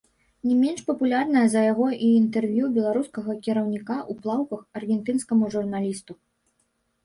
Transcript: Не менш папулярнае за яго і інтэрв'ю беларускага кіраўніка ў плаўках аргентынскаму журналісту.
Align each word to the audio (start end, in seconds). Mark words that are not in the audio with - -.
Не 0.51 0.55
менш 0.61 0.79
папулярнае 0.87 1.43
за 1.55 1.61
яго 1.65 1.87
і 2.07 2.09
інтэрв'ю 2.21 2.71
беларускага 2.79 3.37
кіраўніка 3.45 3.95
ў 4.11 4.13
плаўках 4.25 4.61
аргентынскаму 4.83 5.55
журналісту. 5.57 6.21